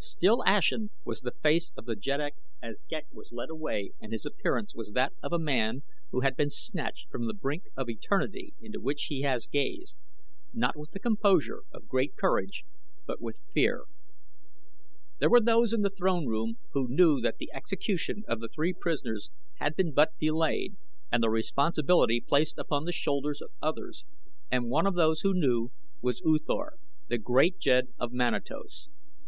Still 0.00 0.42
ashen 0.44 0.90
was 1.04 1.20
the 1.20 1.30
face 1.30 1.70
of 1.76 1.84
the 1.84 1.94
jeddak 1.94 2.34
as 2.60 2.82
Ghek 2.90 3.06
was 3.12 3.30
led 3.30 3.48
away 3.48 3.92
and 4.00 4.12
his 4.12 4.26
appearance 4.26 4.74
was 4.74 4.90
that 4.90 5.12
of 5.22 5.32
a 5.32 5.38
man 5.38 5.84
who 6.10 6.22
had 6.22 6.34
been 6.36 6.50
snatched 6.50 7.08
from 7.12 7.28
the 7.28 7.32
brink 7.32 7.66
of 7.76 7.88
eternity 7.88 8.54
into 8.60 8.80
which 8.80 9.04
he 9.04 9.22
has 9.22 9.46
gazed, 9.46 9.96
not 10.52 10.76
with 10.76 10.90
the 10.90 10.98
composure 10.98 11.62
of 11.70 11.86
great 11.86 12.16
courage, 12.16 12.64
but 13.06 13.20
with 13.20 13.40
fear. 13.54 13.84
There 15.20 15.30
were 15.30 15.40
those 15.40 15.72
in 15.72 15.82
the 15.82 15.90
throne 15.90 16.26
room 16.26 16.58
who 16.72 16.88
knew 16.88 17.20
that 17.20 17.38
the 17.38 17.52
execution 17.54 18.24
of 18.26 18.40
the 18.40 18.48
three 18.48 18.72
prisoners 18.72 19.30
had 19.60 19.74
but 19.94 20.18
been 20.18 20.26
delayed 20.28 20.74
and 21.12 21.22
the 21.22 21.30
responsibility 21.30 22.20
placed 22.20 22.58
upon 22.58 22.84
the 22.84 22.90
shoulders 22.90 23.40
of 23.40 23.52
others, 23.62 24.04
and 24.50 24.70
one 24.70 24.88
of 24.88 24.96
those 24.96 25.20
who 25.20 25.34
knew 25.38 25.70
was 26.02 26.20
U 26.24 26.36
Thor, 26.44 26.78
the 27.06 27.16
great 27.16 27.60
jed 27.60 27.90
of 27.96 28.10
Manatos. 28.10 28.88